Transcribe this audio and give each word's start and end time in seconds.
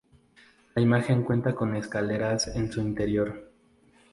La 0.73 0.81
imagen 0.81 1.21
cuenta 1.21 1.53
con 1.53 1.75
escaleras 1.75 2.47
en 2.55 2.71
su 2.71 2.81
interior. 2.81 3.51